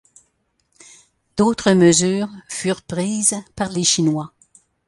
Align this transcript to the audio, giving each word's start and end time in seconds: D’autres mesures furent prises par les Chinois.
D’autres 1.37 1.73
mesures 1.73 2.27
furent 2.49 2.81
prises 2.81 3.35
par 3.55 3.69
les 3.69 3.83
Chinois. 3.83 4.33